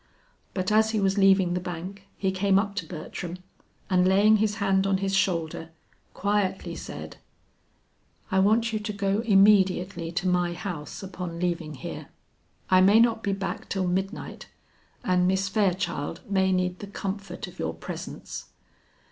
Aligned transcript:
But 0.55 0.71
as 0.71 0.89
he 0.89 0.99
was 0.99 1.19
leaving 1.19 1.53
the 1.53 1.59
bank 1.59 2.07
he 2.17 2.31
came 2.31 2.57
up 2.57 2.73
to 2.77 2.87
Bertram, 2.87 3.37
and 3.87 4.07
laying 4.07 4.37
his 4.37 4.55
hand 4.55 4.87
on 4.87 4.97
his 4.97 5.13
shoulder, 5.15 5.69
quietly 6.15 6.75
said: 6.75 7.17
"I 8.31 8.39
want 8.39 8.73
you 8.73 8.79
to 8.79 8.93
go 8.93 9.19
immediately 9.19 10.11
to 10.13 10.27
my 10.27 10.53
house 10.55 11.03
upon 11.03 11.39
leaving 11.39 11.75
here. 11.75 12.07
I 12.67 12.81
may 12.81 12.99
not 12.99 13.21
be 13.21 13.31
back 13.33 13.69
till 13.69 13.85
midnight, 13.85 14.47
and 15.03 15.27
Miss 15.27 15.47
Fairchild 15.47 16.21
may 16.27 16.51
need 16.51 16.79
the 16.79 16.87
comfort 16.87 17.45
of 17.45 17.59
your 17.59 17.75
presence. 17.75 18.45